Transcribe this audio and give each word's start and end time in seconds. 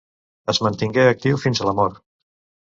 Es 0.53 0.59
mantingué 0.67 1.05
actiu 1.11 1.41
fins 1.45 1.63
a 1.67 1.71
la 1.71 1.77
mort. 1.83 2.05